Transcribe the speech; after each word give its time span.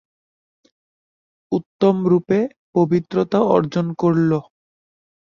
উত্তমরূপে 1.51 2.39
পবিত্রতা 2.75 3.39
অর্জন 3.55 3.87
করল। 3.93 4.31